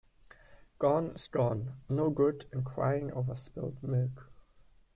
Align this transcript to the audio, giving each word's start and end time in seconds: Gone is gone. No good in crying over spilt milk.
Gone 0.79 1.11
is 1.11 1.27
gone. 1.27 1.73
No 1.87 2.09
good 2.09 2.47
in 2.51 2.63
crying 2.63 3.11
over 3.11 3.35
spilt 3.35 3.83
milk. 3.83 4.31